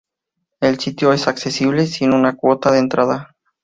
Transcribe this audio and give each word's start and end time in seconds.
El 0.61 0.79
sitio 0.79 1.13
es 1.13 1.27
accesible 1.27 1.85
sin 1.85 2.11
una 2.13 2.35
cuota 2.35 2.71
de 2.71 2.79
entrada. 2.79 3.35